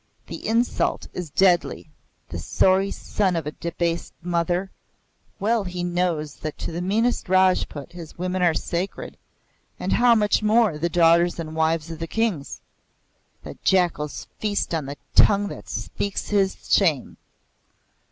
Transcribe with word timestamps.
"The 0.25 0.47
insult 0.47 1.05
is 1.13 1.29
deadly. 1.29 1.91
The 2.29 2.39
sorry 2.39 2.89
son 2.89 3.35
of 3.35 3.45
a 3.45 3.51
debased 3.51 4.15
mother! 4.23 4.71
Well 5.39 5.63
he 5.63 5.83
knows 5.83 6.37
that 6.37 6.57
to 6.57 6.71
the 6.71 6.81
meanest 6.81 7.29
Rajput 7.29 7.91
his 7.91 8.17
women 8.17 8.41
are 8.41 8.55
sacred, 8.55 9.15
and 9.79 9.93
how 9.93 10.15
much 10.15 10.41
more 10.41 10.79
the 10.79 10.89
daughters 10.89 11.37
and 11.37 11.55
wives 11.55 11.91
of 11.91 11.99
the 11.99 12.07
Kings! 12.07 12.61
The 13.43 13.59
jackals 13.63 14.25
feast 14.39 14.73
on 14.73 14.87
the 14.87 14.97
tongue 15.13 15.49
that 15.49 15.69
speaks 15.69 16.31
this 16.31 16.67
shame! 16.71 17.17